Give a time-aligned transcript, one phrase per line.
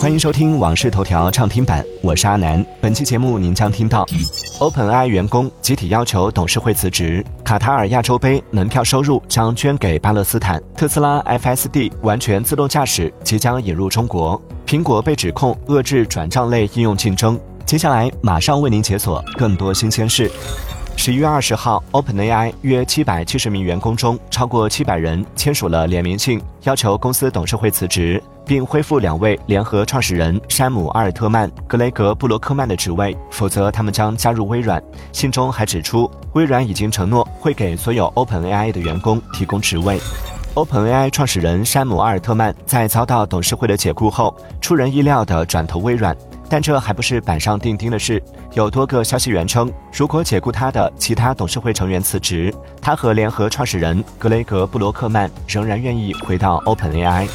[0.00, 2.64] 欢迎收听《往事头条》畅听版，我是阿南。
[2.80, 4.06] 本期节目您将听到
[4.58, 17.38] ：OpenAI 员工集体要求董事会辞职；卡塔尔亚洲杯门票收入将捐给巴勒斯坦；特斯拉 FSD 完全自动驾驶即将引入中国；苹果被指控遏制转账类应用竞争。
[17.66, 20.30] 接下来马上为您解锁更多新鲜事。
[21.02, 34.78] 十一月二十号，OpenAI 约七百七十名员工中，超过七百人签署了联名信，要求公司董事会辞职，并恢复两位联合创始人山姆·阿尔特曼、格雷格·布罗克曼的职位，否则他们将加入微软。
[35.10, 39.98] 信中还指出，微软已经承诺会给所有 OpenAI 的员工提供职位。
[40.54, 46.14] OpenAI 创始人山姆·阿尔特曼在遭到董事会的解雇后，出人意料地转投微软。
[46.50, 48.20] 但这还不是板上钉钉的事。
[48.52, 57.28] 有多个消息源称，如果解雇他的其他董事会成员辞职，他和联合创始人格雷格·布罗克曼仍然愿意回到 OpenAI。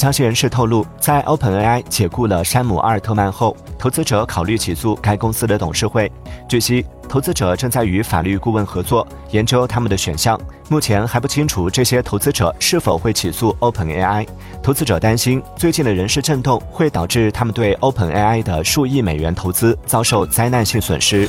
[0.00, 6.10] 消息人士透露，在 OpenAI 解雇了山姆·阿尔特曼后，投资者考虑起诉该公司的董事会。
[6.48, 6.82] 据悉。
[7.06, 10.40] 投资者正在与法律顾问合作，研究他们的选项。
[10.68, 14.24] 目前还不清楚这些投资者是否会起诉 OpenAI。
[14.62, 21.28] 投资者担心最近的人事震动会导致他们对 OpenAI 的数亿美元投资遭受灾难性损失。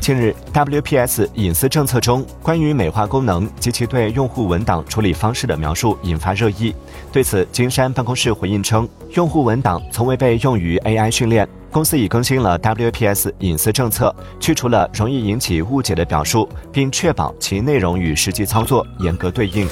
[0.00, 6.74] 近日，WPS 隐私政策中关于美化功能及其对用户文档处理方式的描述引发热议。
[7.12, 11.46] 对此，金山办公室回应称，用户文档从未被用于 AI 训练。
[11.70, 19.68] 公司已更新了 WPS 隐私政策，去除了容易引起误解的表述，并确保其内容与实际操作严格对应。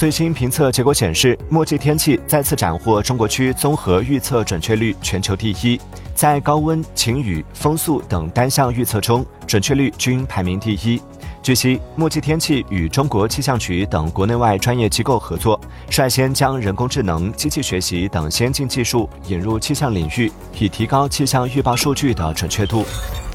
[0.00, 5.78] 最新评测结果显示，墨迹天气再次斩获中国区综合预测准确率全球第一，
[6.14, 10.98] 在高温、晴雨、风速等单项预测中，准确率均排名第一。
[11.42, 22.86] 据悉，墨迹天气与中国气象局等国内外专业机构合作，率先将人工智能、机器学习等先进技术引入气象领域，以提高气象预报数据的准确度。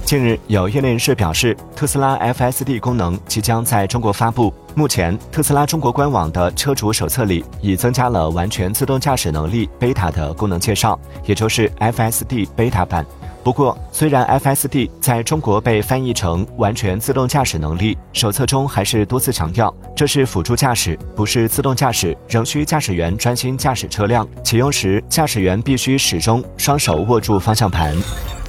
[0.06, 4.54] 近日，有业内人士表示，特斯拉 FSD 功能即将在中国发布。
[4.76, 13.04] 目前，特斯拉中国官网的车主手册里已增加了完全自动驾驶能力 Beta 的功能介绍，也就是 FSD Beta 版。
[13.44, 24.28] 不过，虽然 FSD 在中国被翻译成完全自动驾驶能力，手册中还是多次强调这是辅助驾驶，不是自动驾驶，仍需驾驶员专心驾驶车辆。
[24.44, 27.96] 启用时，驾驶员必须始终双手握住方向盘。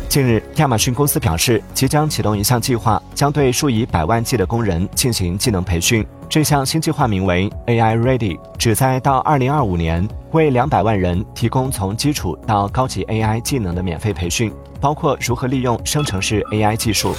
[0.09, 6.06] 近日，亚马逊公司表示，即将启动一项计划，将对数以百万计的工人进行技能培训。
[6.28, 14.53] 这项新计划名为 AI Ready，旨在到2025年为两百万人提供从基础到高级 AI 技能的免费培训。
[14.81, 17.15] 包括如何利用生成式 AI 技术。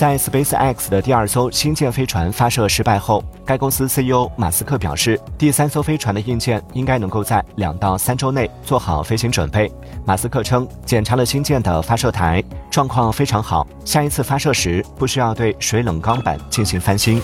[0.00, 9.70] 在 SpaceX 的第二艘星舰飞船发射失败后，该公司 CEO 马斯克表示，第三艘飞船的硬件应该能够在两到三周内做好飞行准备。
[10.06, 17.20] 马斯克称，检查了星舰的发射台，状况非常好，下一次发射时不需要对水冷钢板进行翻新。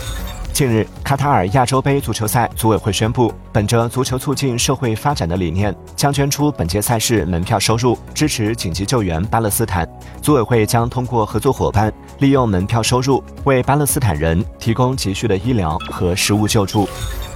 [0.53, 9.87] 近日，卡塔尔亚洲杯足球赛组委会宣布，本着足球促进社会发展的理念，将捐出本届赛事门票收入，支持紧急救援巴勒斯坦。
[10.23, 16.89] 组委会将通过合作伙伴，利用门票收入为巴勒斯坦人提供急需的医疗和食物救助。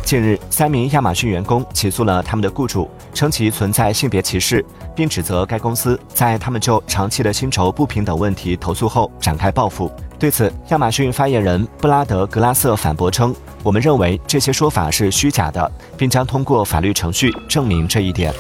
[0.03, 4.65] 近日，三名亚马逊员工起诉了他们的雇主，称其存在性别歧视，
[4.97, 9.93] 并指责该公司在他们就长期的薪酬不平等问题投诉后展开报复。
[10.19, 18.33] 对此，亚马逊发言人布拉德·格拉瑟反驳称：“我们认为这些说法是虚假的，并将通过法律程序证明这一点。”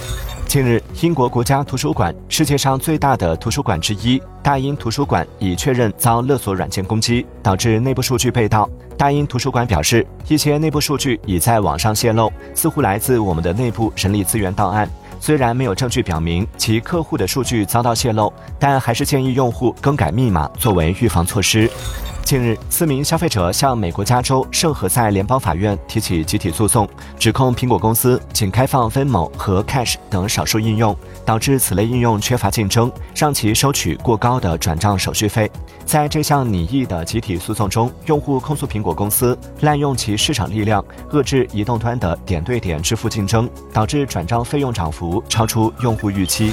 [0.50, 8.68] 近日，英国国家图书馆——世界上最大的图书馆之一大英图书馆已确认遭勒索软件攻击，导致内部数据被盗。
[8.98, 14.90] 大英图书馆表示，一些内部数据已在网上泄露，似乎来自我们的内部人力资源档案。
[15.20, 21.70] 虽然没有证据表明其客户的数据遭到泄露，但还是建议用户更改密码作为预防措施。
[22.30, 35.50] 近日，四名消费者向美国加州圣何塞联邦法院提起集体诉讼，指控苹果公司仅开放 Venmo 和 Cash 等少数应用，导致此类应用缺乏竞争，让其收取过高的转账手续费。
[35.84, 46.52] 在这项拟议的集体诉讼中，用户控诉苹果公司滥用其市场力量，遏制移动端的点对点支付竞争，导致转账费用涨幅超出用户预期。